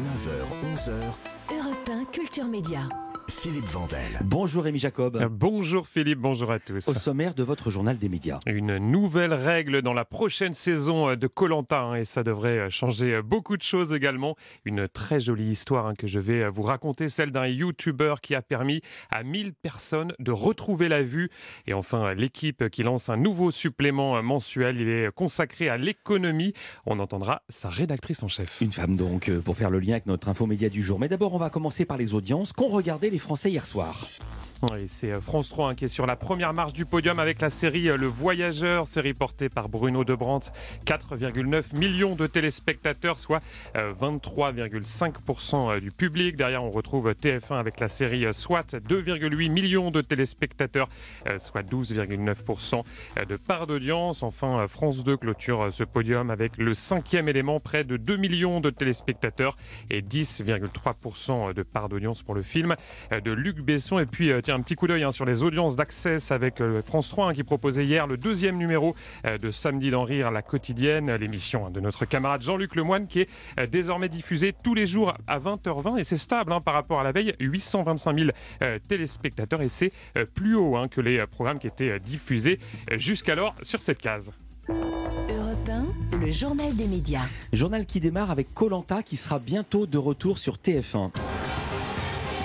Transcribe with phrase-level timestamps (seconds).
[0.00, 0.32] 9h,
[0.64, 0.90] 11h.
[1.54, 2.88] Europe 1, Culture Média.
[3.28, 3.98] Philippe Vandel.
[4.24, 5.24] Bonjour Rémi Jacob.
[5.30, 6.88] Bonjour Philippe, bonjour à tous.
[6.88, 8.40] Au sommaire de votre journal des médias.
[8.46, 13.56] Une nouvelle règle dans la prochaine saison de Colanta hein, et ça devrait changer beaucoup
[13.56, 14.36] de choses également.
[14.64, 18.42] Une très jolie histoire hein, que je vais vous raconter, celle d'un YouTuber qui a
[18.42, 18.80] permis
[19.10, 21.30] à 1000 personnes de retrouver la vue.
[21.66, 26.52] Et enfin, l'équipe qui lance un nouveau supplément mensuel, il est consacré à l'économie.
[26.86, 28.60] On entendra sa rédactrice en chef.
[28.60, 30.98] Une femme donc, euh, pour faire le lien avec notre infomédia du jour.
[30.98, 33.94] Mais d'abord, on va commencer par les audiences qu'ont regardé les Français hier soir.
[34.62, 37.40] Oui, c'est euh, France 3 hein, qui est sur la première marche du podium avec
[37.40, 40.52] la série euh, Le Voyageur, série portée par Bruno Debrandt.
[40.84, 43.40] 4,9 millions de téléspectateurs, soit
[43.74, 46.36] 23,5% euh, du public.
[46.36, 50.90] Derrière, on retrouve TF1 avec la série SWAT, 2,8 millions de téléspectateurs,
[51.38, 52.82] soit 12,9%
[53.26, 54.22] de part d'audience.
[54.22, 58.68] Enfin, France 2 clôture ce podium avec le cinquième élément, près de 2 millions de
[58.68, 59.56] téléspectateurs
[59.88, 62.76] et 10,3% de part d'audience pour le film
[63.10, 63.98] de Luc Besson.
[63.98, 67.28] Et puis, un petit coup d'œil hein, sur les audiences d'Access avec euh, France 3
[67.28, 68.94] hein, qui proposait hier le deuxième numéro
[69.26, 73.20] euh, de Samedi d'en rire, la quotidienne, l'émission hein, de notre camarade Jean-Luc Lemoine qui
[73.20, 73.28] est
[73.58, 77.12] euh, désormais diffusée tous les jours à 20h20 et c'est stable par rapport à la
[77.12, 78.30] veille, 825 000
[78.88, 79.92] téléspectateurs et c'est
[80.34, 82.58] plus haut que les programmes qui étaient diffusés
[82.96, 84.32] jusqu'alors sur cette case.
[84.68, 85.70] Europe
[86.12, 87.26] 1, le journal des médias.
[87.52, 91.10] Journal qui démarre avec Colanta qui sera bientôt de retour sur TF1.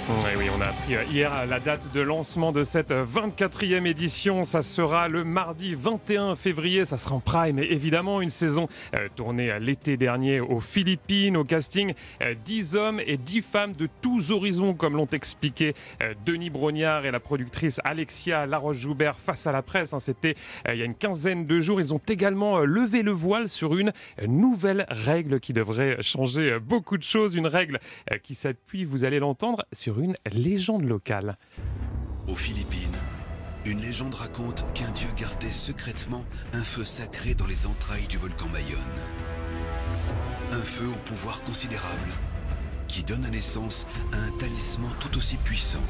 [0.07, 4.43] Oui, on a appris euh, hier la date de lancement de cette 24e édition.
[4.43, 6.85] Ça sera le mardi 21 février.
[6.85, 7.57] Ça sera en prime.
[7.57, 11.35] Et évidemment, une saison euh, tournée l'été dernier aux Philippines.
[11.37, 11.93] Au casting,
[12.43, 15.73] 10 euh, hommes et 10 femmes de tous horizons, comme l'ont expliqué
[16.25, 19.93] Denis Brognard et la productrice Alexia Laroche-Joubert face à la presse.
[19.93, 19.99] Hein.
[19.99, 20.35] C'était
[20.69, 21.81] il y a une quinzaine de jours.
[21.81, 23.91] Ils ont également levé le voile sur une
[24.27, 27.35] nouvelle règle qui devrait changer beaucoup de choses.
[27.35, 27.79] Une règle
[28.21, 31.37] qui s'appuie, vous allez l'entendre, sur une légende locale.
[32.27, 32.97] Aux Philippines,
[33.65, 38.47] une légende raconte qu'un dieu gardait secrètement un feu sacré dans les entrailles du volcan
[38.49, 38.79] Mayon.
[40.51, 42.11] Un feu au pouvoir considérable
[42.87, 45.83] qui donne naissance à un talisman tout aussi puissant.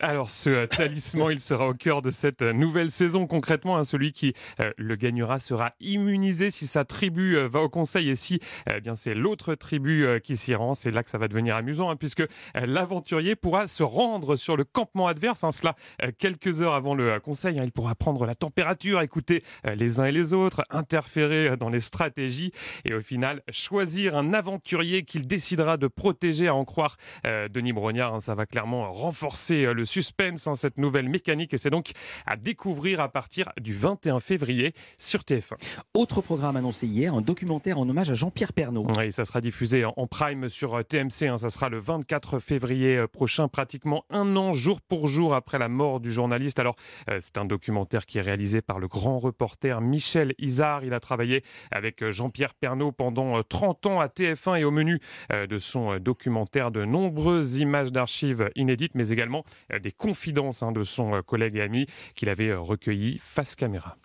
[0.00, 3.26] Alors ce euh, talisman, il sera au cœur de cette euh, nouvelle saison.
[3.26, 8.08] Concrètement, hein, celui qui euh, le gagnera sera immunisé si sa tribu va au conseil
[8.08, 8.38] et si
[8.72, 10.76] eh bien c'est l'autre tribu qui s'y rend.
[10.76, 12.22] C'est là que ça va devenir amusant hein, puisque
[12.54, 15.42] l'aventurier pourra se rendre sur le campement adverse.
[15.42, 15.74] Hein, cela
[16.18, 17.58] quelques heures avant le conseil.
[17.62, 22.52] il pourra prendre la température, écouter les uns et les autres, interférer dans les stratégies
[22.84, 26.48] et au final choisir un aventurier qu'il décidera de protéger.
[26.48, 31.54] À en croire Denis Brognard, ça va clairement renforcer le suspense, hein, cette nouvelle mécanique,
[31.54, 31.90] et c'est donc
[32.26, 35.54] à découvrir à partir du 21 février sur TF1.
[35.94, 38.86] Autre programme annoncé hier, un documentaire en hommage à Jean-Pierre Pernaud.
[38.96, 42.96] Oui, ça sera diffusé en prime sur euh, TMC, hein, ça sera le 24 février
[42.96, 46.58] euh, prochain, pratiquement un an jour pour jour après la mort du journaliste.
[46.58, 46.76] Alors,
[47.10, 50.84] euh, c'est un documentaire qui est réalisé par le grand reporter Michel Isard.
[50.84, 55.00] Il a travaillé avec Jean-Pierre Pernaud pendant 30 ans à TF1 et au menu
[55.30, 59.44] de son documentaire de nombreuses images d'archives inédites, mais également
[59.78, 63.96] des confidences hein, de son euh, collègue et ami qu'il avait euh, recueilli face caméra.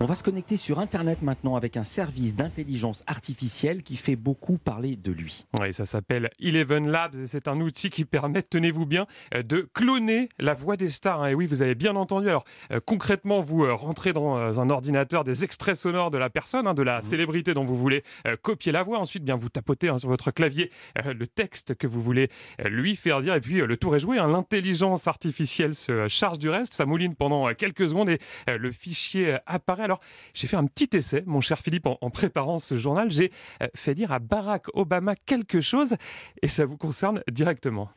[0.00, 4.56] On va se connecter sur Internet maintenant avec un service d'intelligence artificielle qui fait beaucoup
[4.56, 5.44] parler de lui.
[5.58, 9.68] Oui, ça s'appelle Eleven Labs et c'est un outil qui permet, tenez-vous bien, euh, de
[9.74, 11.24] cloner la voix des stars.
[11.24, 11.30] Hein.
[11.30, 12.28] Et oui, vous avez bien entendu.
[12.28, 12.44] Alors,
[12.84, 17.00] concrètement, vous rentrez dans un ordinateur des extraits sonores de la personne, hein, de la
[17.00, 17.02] mmh.
[17.02, 18.04] célébrité dont vous voulez
[18.42, 19.00] copier la voix.
[19.00, 20.70] Ensuite, bien, vous tapotez sur votre clavier
[21.04, 22.30] le texte que vous voulez
[22.64, 23.34] lui faire dire.
[23.34, 26.74] Et puis, le tour est joué l'intelligence artificielle se charge du reste.
[26.74, 29.87] Ça mouline pendant quelques secondes et euh, le fichier apparaît.
[29.88, 30.00] Alors,
[30.34, 33.10] j'ai fait un petit essai, mon cher Philippe, en, préparant ce journal.
[33.10, 33.32] J'ai
[33.62, 35.96] euh, fait dire à Barack Obama quelque chose
[36.42, 37.88] et ça vous concerne directement.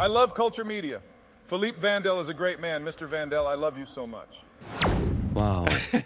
[0.00, 1.00] I love culture media.
[1.46, 2.82] Philippe Vandel is a great man.
[2.82, 3.06] Mr.
[3.06, 4.42] Vandel, I love you so much.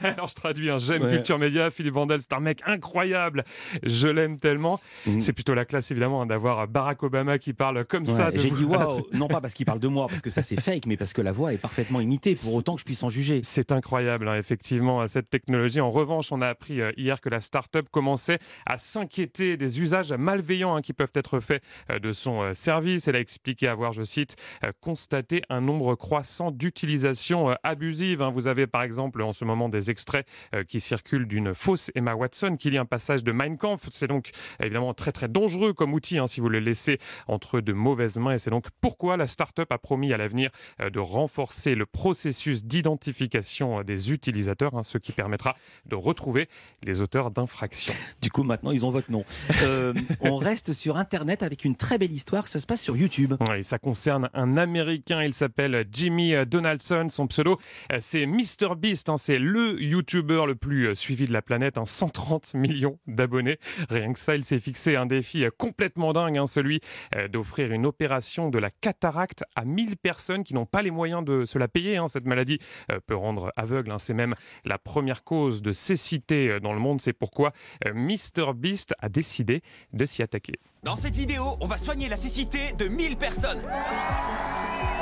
[0.03, 0.79] Alors je traduis, hein.
[0.79, 3.45] j'aime Culture Média, Philippe Vandel, c'est un mec incroyable,
[3.83, 4.81] je l'aime tellement.
[5.07, 5.21] Mhm.
[5.21, 8.31] C'est plutôt la classe évidemment hein, d'avoir Barack Obama qui parle comme ça.
[8.35, 10.87] J'ai dit waouh, non pas parce qu'il parle de moi, parce que ça c'est fake,
[10.87, 13.41] mais parce que la voix est parfaitement imitée, pour autant que je puisse en juger.
[13.45, 15.81] C'est incroyable, hein, effectivement, cette technologie.
[15.81, 20.13] En revanche, on a appris euh, hier que la start-up commençait à s'inquiéter des usages
[20.13, 23.09] malveillants qui peuvent être faits euh, de son euh, service.
[23.09, 24.37] Elle a expliqué avoir, je cite,
[24.81, 28.23] constaté un nombre croissant d'utilisations abusives.
[28.33, 31.91] Vous avez par exemple exemple en ce moment des extraits euh, qui circulent d'une fausse
[31.95, 33.89] Emma Watson qui lit un passage de Mein Kampf.
[33.91, 34.31] C'est donc
[34.63, 36.99] évidemment très très dangereux comme outil hein, si vous le laissez
[37.29, 40.51] entre de mauvaises mains et c'est donc pourquoi la start-up a promis à l'avenir
[40.81, 45.57] euh, de renforcer le processus d'identification euh, des utilisateurs, hein, ce qui permettra
[45.87, 46.49] de retrouver
[46.83, 47.95] les auteurs d'infractions.
[48.21, 49.25] Du coup, maintenant, ils ont votre nom.
[49.63, 52.49] Euh, on reste sur Internet avec une très belle histoire.
[52.49, 53.35] Ça se passe sur YouTube.
[53.49, 55.23] Ouais, ça concerne un Américain.
[55.23, 57.09] Il s'appelle Jimmy Donaldson.
[57.09, 57.59] Son pseudo,
[58.01, 58.75] c'est Mr
[59.17, 61.79] C'est le YouTuber le plus euh, suivi de la planète.
[61.79, 61.85] hein.
[61.85, 63.59] 130 millions d'abonnés.
[63.91, 66.81] Rien que ça, il s'est fixé un défi euh, complètement dingue, hein, celui
[67.17, 71.25] euh, d'offrir une opération de la cataracte à 1000 personnes qui n'ont pas les moyens
[71.25, 71.97] de se la payer.
[71.97, 72.09] hein.
[72.09, 72.59] Cette maladie
[73.07, 73.91] peut rendre aveugle.
[73.91, 73.99] hein.
[73.99, 74.35] C'est même
[74.65, 77.01] la première cause de cécité dans le monde.
[77.01, 77.53] C'est pourquoi
[77.95, 79.63] Mr Beast a décidé
[79.93, 80.55] de s'y attaquer.
[80.83, 83.61] Dans cette vidéo, on va soigner la cécité de 1000 personnes.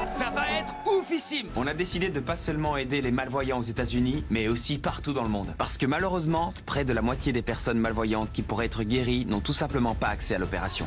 [0.06, 4.24] Ça va être oufissime On a décidé de pas seulement aider les malvoyants aux États-Unis,
[4.30, 5.54] mais aussi partout dans le monde.
[5.56, 9.40] Parce que malheureusement, près de la moitié des personnes malvoyantes qui pourraient être guéries n'ont
[9.40, 10.86] tout simplement pas accès à l'opération.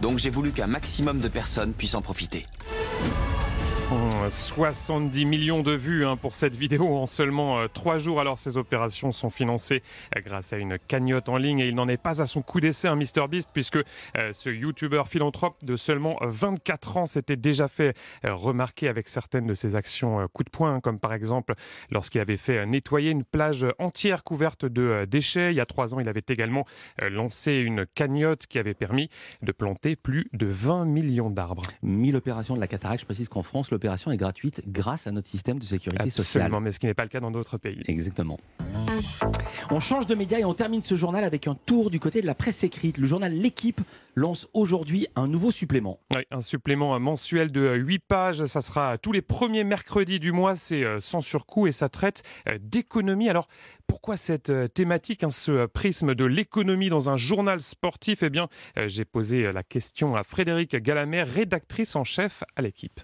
[0.00, 2.42] Donc j'ai voulu qu'un maximum de personnes puissent en profiter.
[3.92, 8.18] Hum, 70 millions de vues hein, pour cette vidéo en seulement euh, trois jours.
[8.18, 9.82] Alors ces opérations sont financées
[10.16, 12.60] euh, grâce à une cagnotte en ligne et il n'en est pas à son coup
[12.60, 17.94] d'essai, un MrBeast, puisque euh, ce YouTuber philanthrope de seulement 24 ans s'était déjà fait
[18.24, 21.54] euh, remarquer avec certaines de ses actions euh, coup de poing, hein, comme par exemple
[21.90, 25.52] lorsqu'il avait fait euh, nettoyer une plage entière couverte de euh, déchets.
[25.52, 26.64] Il y a trois ans, il avait également
[27.02, 29.10] euh, lancé une cagnotte qui avait permis
[29.42, 31.64] de planter plus de 20 millions d'arbres.
[31.82, 33.02] 1000 opérations de la cataracte.
[33.02, 36.42] Je précise qu'en France, l'opération est gratuite grâce à notre système de sécurité sociale.
[36.42, 37.82] Absolument, mais ce qui n'est pas le cas dans d'autres pays.
[37.86, 38.38] Exactement.
[39.70, 42.26] On change de média et on termine ce journal avec un tour du côté de
[42.26, 42.98] la presse écrite.
[42.98, 43.80] Le journal L'équipe
[44.14, 45.98] lance aujourd'hui un nouveau supplément.
[46.14, 50.54] Oui, un supplément mensuel de 8 pages, ça sera tous les premiers mercredis du mois,
[50.54, 53.28] c'est euh, sans surcoût et ça traite euh, d'économie.
[53.28, 53.48] Alors
[53.86, 58.22] pourquoi cette euh, thématique, hein, ce prisme de l'économie dans un journal sportif?
[58.22, 58.48] Eh bien,
[58.86, 63.00] j'ai posé la question à Frédéric Galamer, rédactrice en chef à l'équipe.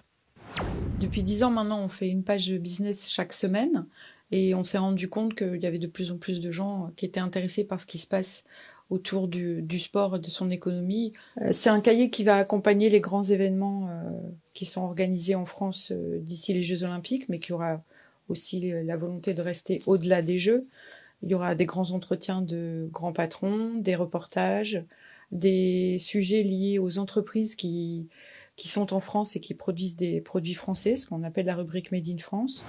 [1.01, 3.87] Depuis dix ans maintenant, on fait une page business chaque semaine
[4.31, 7.05] et on s'est rendu compte qu'il y avait de plus en plus de gens qui
[7.05, 8.43] étaient intéressés par ce qui se passe
[8.91, 11.13] autour du, du sport et de son économie.
[11.41, 14.11] Euh, C'est un cahier qui va accompagner les grands événements euh,
[14.53, 17.81] qui sont organisés en France euh, d'ici les Jeux Olympiques, mais qui aura
[18.29, 20.67] aussi la volonté de rester au-delà des Jeux.
[21.23, 24.83] Il y aura des grands entretiens de grands patrons, des reportages,
[25.31, 28.07] des sujets liés aux entreprises qui,
[28.55, 31.91] qui sont en France et qui produisent des produits français, ce qu'on appelle la rubrique
[31.91, 32.65] Made in France.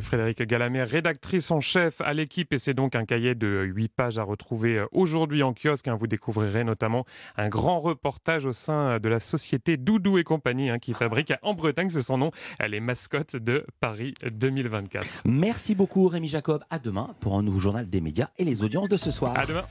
[0.00, 4.18] Frédéric Galamer, rédactrice en chef à l'équipe, et c'est donc un cahier de 8 pages
[4.18, 5.88] à retrouver euh, aujourd'hui en kiosque.
[5.88, 5.96] hein.
[5.96, 7.04] Vous découvrirez notamment
[7.36, 11.54] un grand reportage au sein de la société Doudou et compagnie, hein, qui fabrique en
[11.54, 12.30] Bretagne, c'est son nom,
[12.66, 15.22] les mascottes de Paris 2024.
[15.26, 16.62] Merci beaucoup Rémi Jacob.
[16.70, 19.32] À demain pour un nouveau journal des médias et les audiences de ce soir.
[19.36, 19.64] À demain.